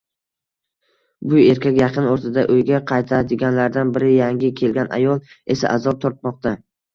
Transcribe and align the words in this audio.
Bu 1.33 1.41
erkak 1.41 1.75
yaqin 1.79 2.07
o`rtada 2.13 2.45
uyiga 2.53 2.79
qaytadiganlardan 2.93 3.93
biri, 3.99 4.09
yangi 4.15 4.51
kelgan 4.63 4.91
ayol 4.99 5.23
esa 5.57 5.71
azob 5.77 6.03
tortmoqda 6.07 6.57